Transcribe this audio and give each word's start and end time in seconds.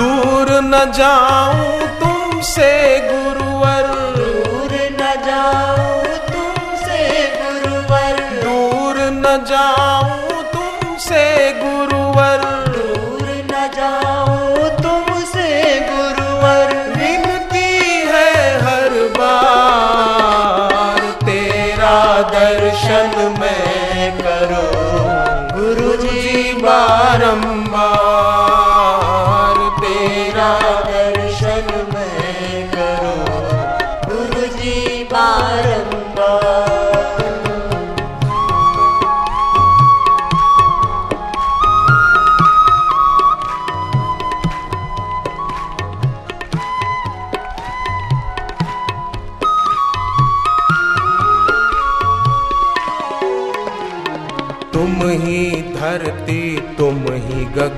दूर 0.00 0.48
न 0.64 0.84
जाऊँ 0.98 1.78
तुमसे 2.00 2.72
गुरुवर 3.10 3.33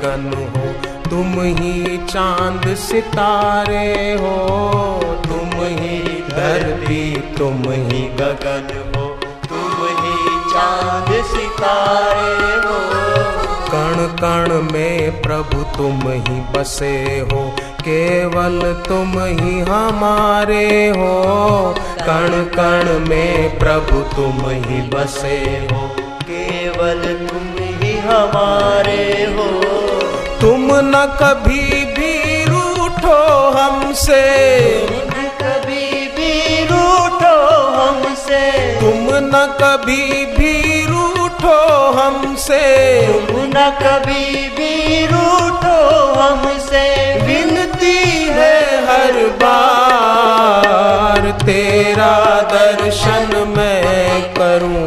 गगन 0.07 0.33
हो, 0.57 0.67
तुम 1.11 1.33
ही 1.43 1.97
चाँद 2.07 2.75
सितारे 2.75 4.13
हो, 4.13 4.37
तुम 5.25 5.51
ही 5.63 5.99
धरती, 6.29 7.01
तुम 7.39 7.63
ही 7.71 8.03
गगन 8.17 8.69
हो, 8.97 9.07
तुम 9.49 9.83
ही 9.99 10.39
चाँद 10.53 11.11
सितारे 11.25 12.55
हो। 12.57 12.79
कण 13.67 14.07
कण 14.23 14.55
में 14.73 15.23
प्रभु 15.23 15.63
तुम 15.77 16.01
ही 16.09 16.41
बसे 16.53 16.95
हो, 17.33 17.45
केवल 17.81 18.61
तुम 18.89 19.19
ही 19.19 19.61
हमारे 19.61 20.89
हो। 20.89 21.75
कण 22.01 22.43
कण 22.55 22.99
में 23.09 23.59
प्रभु 23.59 24.01
तुम 24.17 24.49
ही 24.51 24.81
बसे 24.89 25.39
हो, 25.73 25.89
केवल 26.23 27.03
तुम 27.27 27.65
ही 27.65 27.99
हमारे 27.99 29.25
हो। 29.35 29.66
न 30.81 31.19
कभी 31.21 31.85
भी 31.95 32.45
रूठो 32.45 33.19
हमसे। 33.51 34.25
कभी 35.43 36.07
भी 36.17 36.65
रूठो 36.65 37.37
हमसे 37.73 38.51
तुम 38.81 39.09
न 39.27 39.47
कभी 39.61 40.27
भी 40.27 40.53
रूठो 40.87 41.59
हमसे। 41.93 42.65
कभी 43.83 44.25
हमसे 46.19 46.85
विनती 47.27 47.99
है 48.29 48.59
हर 48.87 49.15
बार, 49.43 51.31
तेरा 51.43 52.15
दर्शन 52.53 53.55
मैं 53.57 54.23
करूँ। 54.35 54.87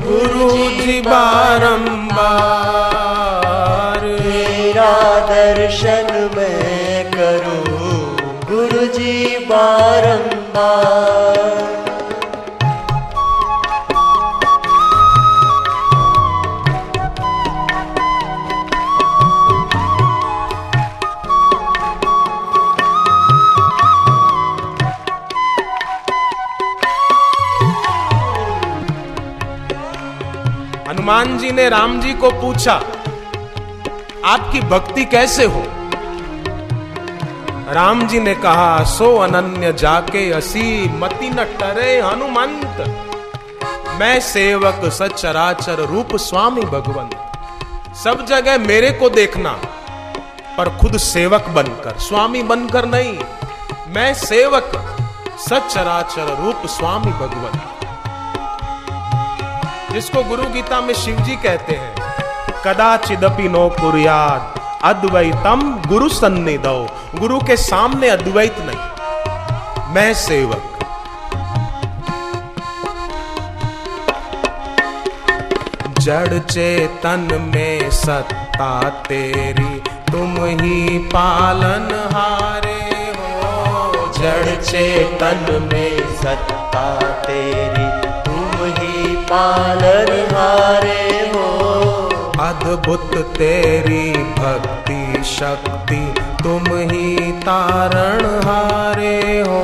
गुरु 0.00 0.50
जी 0.70 1.00
बारंबार 1.00 2.09
गुरु 8.50 8.86
जी 8.86 9.12
बारंबार। 9.46 10.88
हनुमान 30.88 31.38
जी 31.38 31.50
ने 31.52 31.68
राम 31.68 32.00
जी 32.00 32.12
को 32.14 32.30
पूछा 32.40 32.74
आपकी 34.26 34.60
भक्ति 34.70 35.04
कैसे 35.04 35.44
हो? 35.44 35.62
राम 37.72 38.06
जी 38.06 38.20
ने 38.20 38.34
कहा, 38.34 38.84
सो 38.84 39.16
अनन्य 39.16 39.72
जाके 39.72 40.30
असी 40.30 40.88
मति 40.98 41.30
न 41.30 41.44
टरे 41.44 42.00
हनुमंत। 42.00 43.06
मैं 44.00 44.20
सेवक, 44.20 44.80
सचराचर 44.84 45.74
रूप 45.74 46.16
स्वामी 46.16 46.60
भगवंत। 46.60 47.32
सब 47.96 48.26
जगह 48.26 48.58
मेरे 48.58 48.90
को 48.90 49.10
देखना, 49.10 49.52
पर 50.58 50.68
खुद 50.80 50.96
सेवक 50.96 51.48
बनकर, 51.48 51.98
स्वामी 51.98 52.42
बनकर 52.42 52.84
नहीं। 52.84 53.18
मैं 53.88 54.14
सेवक, 54.14 54.72
सचराचर 55.38 56.44
रूप 56.44 56.66
स्वामी 56.66 57.12
भगवंत। 57.12 57.62
जिसको 59.92 60.22
गुरु 60.22 60.42
गीता 60.42 60.80
में 60.80 60.94
शिव 60.94 61.16
जी 61.16 61.36
कहते 61.36 61.72
हैं, 61.72 61.94
कदाचिदपि 62.66 63.48
नो 63.48 63.68
कुर्याद 63.68 64.59
अद्वैतम 64.84 65.82
गुरु 65.88 66.08
सन्निधो। 66.08 66.88
गुरु 67.14 67.40
के 67.40 67.56
सामने 67.56 68.08
अद्वैत 68.08 68.56
नहीं। 68.58 69.94
मैं 69.94 70.14
सेवक। 70.14 70.62
जड़ 75.98 76.38
चेतन 76.38 77.52
में 77.54 77.90
सत्ता 77.90 78.88
तेरी, 78.88 79.82
तुम 80.12 80.44
ही 80.44 80.98
पालन 80.98 82.10
हारे 82.12 83.12
हो। 83.18 84.12
जड़ 84.18 84.62
चेतन 84.62 85.70
में 85.72 86.16
सत्ता 86.16 87.00
तेरी, 87.02 88.10
तुम 88.22 88.64
ही 88.64 89.16
पालन 89.16 90.28
हारे 90.34 90.99
अद्भुत 92.70 93.14
तेरी 93.14 94.12
भक्ति 94.12 95.24
शक्ति, 95.24 96.14
तुम 96.42 96.64
ही 96.66 97.32
तारण 97.32 98.24
हारे 98.44 99.40
हो। 99.40 99.62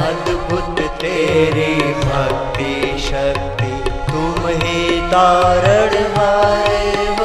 अद्भुत 0.00 0.80
तेरी 0.80 1.74
भक्ति 1.92 2.98
शक्ति, 2.98 3.90
तुम 4.12 4.48
ही 4.48 5.00
तारण 5.00 5.96
हारे 6.16 7.06
हो। 7.14 7.19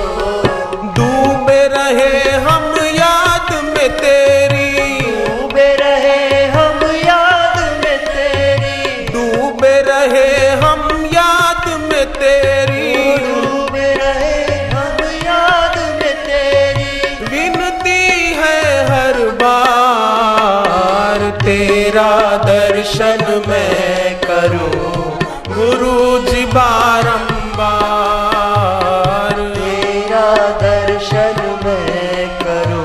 बारंबार। 26.56 29.40
मेरा 29.57 30.48
दर्शन 30.57 31.36
मैं 31.66 32.40
करो 32.40 32.84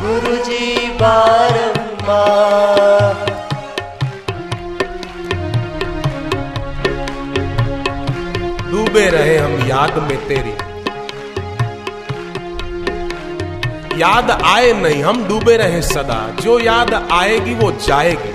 गुरु 0.00 0.36
जी 0.36 0.90
बारंबार। 0.90 3.14
डूबे 8.70 9.06
रहे 9.10 9.36
हम 9.38 9.68
याद 9.68 9.98
में 9.98 10.28
तेरी। 10.28 10.54
याद 14.00 14.30
आए 14.30 14.72
नहीं 14.72 15.04
हम 15.04 15.28
डूबे 15.28 15.56
रहे 15.56 15.82
सदा। 15.82 16.36
जो 16.40 16.58
याद 16.60 17.08
आएगी 17.12 17.54
वो 17.54 17.72
जाएगी। 17.86 18.34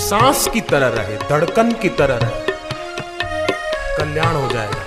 सांस 0.00 0.48
की 0.54 0.60
तरह 0.60 0.88
रहे 0.88 1.16
धड़कन 1.16 1.72
की 1.72 1.88
तरह 1.88 2.16
रहे। 2.16 2.43
कल्याण 4.04 4.34
हो 4.36 4.48
जाएगा। 4.48 4.82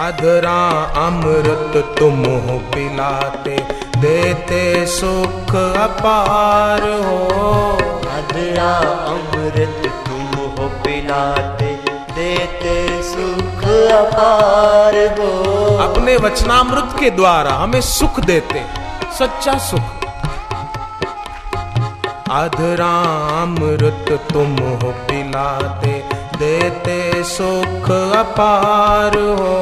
अधरा 0.00 0.60
अमृत 0.98 1.74
तुम 1.98 2.22
हो 2.44 2.58
पिलाते 2.74 3.56
देते 3.96 4.60
सुख 4.86 5.54
अपार 5.56 6.82
हो। 7.00 7.18
अधरा 8.10 8.70
अमृत 9.08 9.82
तुम 10.06 10.30
हो 10.54 10.68
पिलाते 10.84 11.70
देते 12.14 12.76
सुख 13.02 13.64
अपार 13.92 14.96
हो। 15.18 15.30
अपने 15.78 16.16
वचनामृत 16.16 16.96
के 17.00 17.10
द्वारा 17.10 17.52
हमें 17.54 17.80
सुख 17.80 18.20
देते 18.20 18.64
सच्चा 19.18 19.58
सुख। 19.58 19.98
अधरा 22.32 22.94
अमृत 23.42 24.08
तुम 24.32 24.56
हो 24.56 24.90
पिलाते 25.06 26.09
देते 26.40 27.24
सुख 27.24 27.90
अपार 27.90 29.16
हो। 29.16 29.56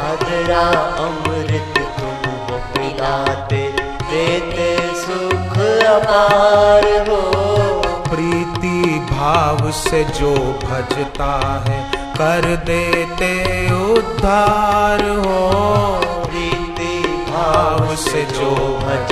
अधरा 0.00 0.66
अमृत 1.04 1.78
तुम 1.98 2.30
हो 2.30 2.58
पिलाते 2.74 3.62
देते 4.10 4.68
सुख 4.94 5.58
अपार 5.86 6.86
हो। 7.08 7.20
प्रीति 8.10 8.98
भाव 9.10 9.70
से 9.70 10.04
जो 10.04 10.34
भजता 10.64 11.32
है 11.68 11.80
कर 12.14 12.56
देते 12.56 13.32
उद्धार 13.92 15.02
हो। 15.02 15.40
प्रीति 16.24 16.94
भाव 17.30 17.96
से 17.96 18.22
जो 18.22 18.50
भजता 18.78 19.07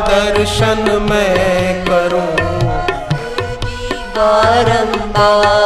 दर्शन 0.00 0.84
मैं 1.10 1.84
करूँ। 1.84 2.30
बारंबार 4.16 5.61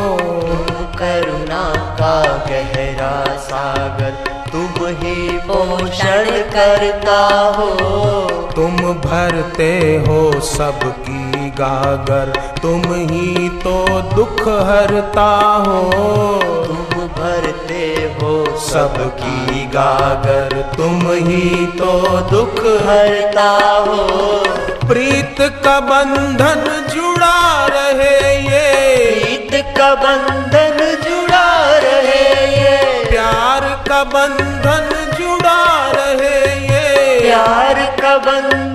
करुणा 0.98 1.62
का 2.00 2.16
गहरा 2.48 3.36
सागर 3.36 4.10
तुम 4.52 4.86
ही 4.86 5.38
पोषण 5.38 6.24
करता 6.56 7.18
हो। 7.56 7.70
तुम 8.56 8.76
भरते 8.76 9.72
हो 10.08 10.40
सबकी 10.40 11.23
गागर 11.58 12.30
तुम 12.62 12.82
ही 13.10 13.48
तो 13.48 13.74
दुख 14.14 14.40
हरता 14.68 15.26
हो। 15.66 15.82
तुम 16.66 17.06
भरते 17.08 17.84
हो 18.14 18.32
सबकी 18.60 19.64
गागर 19.66 20.54
तुम 20.76 21.00
ही 21.26 21.66
तो 21.66 21.92
दुख 22.30 22.60
हरता 22.88 23.48
हो। 23.86 24.06
प्रीत 24.88 25.36
का 25.64 25.78
बंधन 25.80 26.64
जुड़ा 26.94 27.66
रहे 27.66 28.34
ये। 28.40 28.66
प्रीत 29.14 29.64
का 29.78 29.94
बंधन 29.94 30.78
जुड़ा 31.04 31.48
रहे 31.78 32.26
ये। 32.56 33.04
प्यार 33.04 33.68
का 33.88 34.04
बंधन 34.04 34.88
जुड़ा 35.18 35.62
रहे 35.90 36.36
ये। 36.66 37.20
प्यार 37.20 37.84
का 38.00 38.16
बंधन 38.18 38.73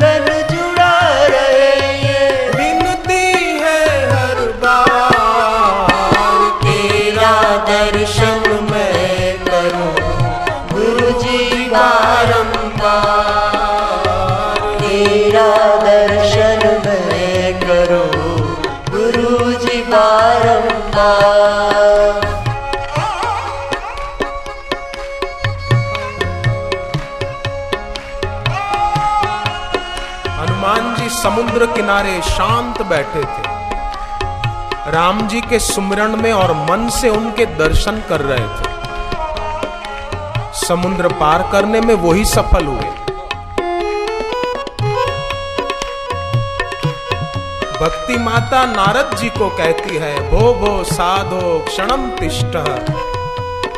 हनुमान 30.60 30.96
जी 30.96 31.10
समुद्र 31.10 31.66
किनारे 31.66 32.22
शांत 32.22 32.82
बैठे 32.82 33.22
थे। 33.22 33.42
राम 34.92 35.28
जी 35.28 35.42
के 35.42 35.60
सुमिरन 35.60 36.20
में 36.20 36.34
और 36.34 36.54
मन 36.54 36.90
से 36.90 37.10
उनके 37.10 37.46
दर्शन 37.46 38.02
कर 38.10 38.22
रहे 38.22 38.48
थे। 38.48 38.70
समुद्र 40.66 41.08
पार 41.08 41.50
करने 41.52 41.82
में 41.82 41.94
वही 41.94 42.26
सफल 42.26 42.66
हुए। 42.66 42.90
भक्ति 47.82 48.18
माता 48.18 48.66
नारद 48.66 49.18
जी 49.18 49.30
को 49.30 49.50
कहती 49.50 49.96
है, 49.96 50.32
भो 50.32 50.54
भो, 50.54 50.84
साधो 50.84 51.66
क्षणम 51.68 52.10
तिष्ठ। 52.10 52.58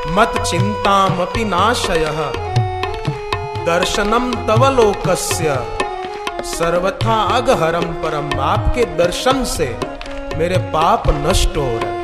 मत 0.08 0.44
चिंता 0.48 1.28
नाशय। 1.38 2.32
दर्शनम 3.66 4.34
तव 4.34 4.70
लोकस्य। 4.82 5.81
सर्वथा 6.46 7.16
अगहरम 7.38 7.86
परम 8.04 8.40
आपके 8.40 8.86
दर्शन 8.98 9.44
से 9.44 9.66
मेरे 10.38 10.58
पाप 10.74 11.04
नष्ट 11.10 11.58
हो 11.58 11.68
रहे 11.84 12.00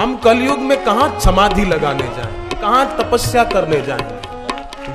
हम 0.00 0.16
कलयुग 0.16 0.58
में 0.58 0.84
कहा 0.84 1.18
समाधि 1.18 1.64
लगाने 1.64 2.08
जाए? 2.16 2.60
कहा 2.60 2.84
तपस्या 2.98 3.44
करने 3.44 3.80
जाए? 3.80 4.20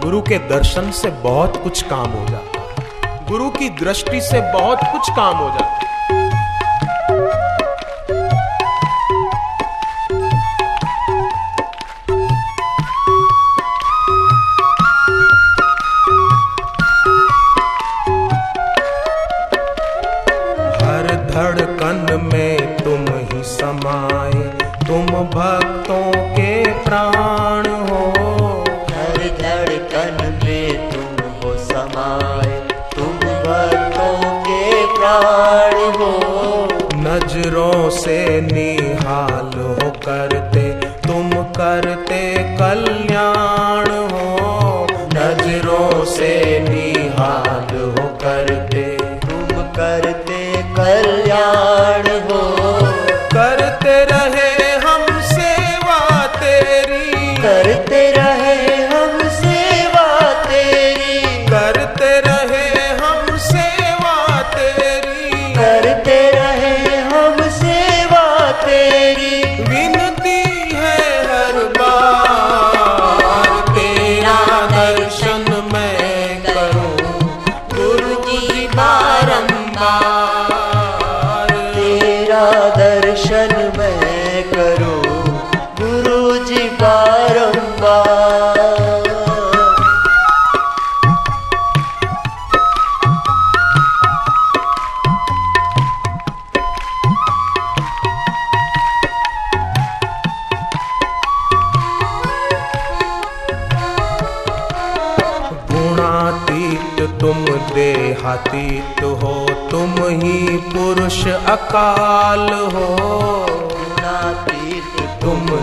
गुरु 0.03 0.21
के 0.21 0.37
दर्शन 0.49 0.91
से 0.91 1.09
बहुत 1.23 1.57
कुछ 1.63 1.81
काम 1.81 2.11
हो 2.11 2.25
जाता 2.29 3.25
गुरु 3.29 3.49
की 3.49 3.69
दृष्टि 3.69 4.21
से 4.21 4.41
बहुत 4.53 4.79
कुछ 4.91 5.09
काम 5.15 5.37
हो 5.37 5.49
जाता 5.49 5.92
हो। 35.97 36.19
नज़रों 36.95 37.89
से 37.89 38.41
निहाल 38.41 39.59
हो 39.59 39.91
करते 39.91 40.69
तुम 41.07 41.29
करते 41.29 42.33
कल्याण। 42.33 43.32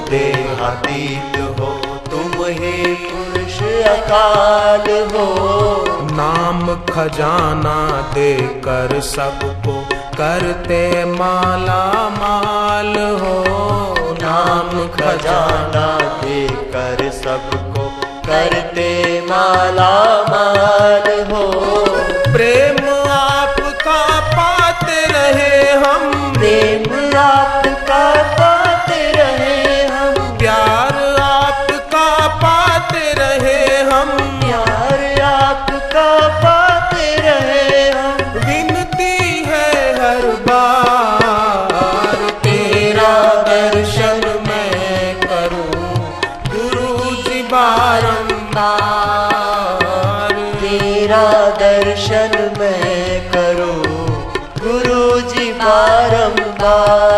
देहातीत 0.08 1.36
हो, 1.60 1.70
तुम 2.10 2.44
ही 2.46 2.94
पुरुष 2.94 3.58
अकाल 3.88 4.86
हो। 5.12 5.26
नाम 6.12 6.60
खजाना 6.90 7.76
दे 8.14 8.32
कर 8.66 9.00
सबको 9.00 9.74
करते 10.14 11.04
माला 11.04 11.84
माल 12.10 12.94
हो। 13.22 13.36
नाम 14.22 14.70
खजाना 14.88 15.86
दे 16.22 16.46
कर 16.74 17.10
सबको 17.10 17.88
करते 18.26 18.90
माला 19.20 19.92
माल 20.28 21.08
हो। 21.32 21.46
तेरा 51.10 51.50
दर्शन 51.58 52.34
मैं 52.58 53.30
करूँ। 53.30 53.82
गुरु 54.58 55.20
जी 55.30 55.46
बारंबार। 55.52 57.08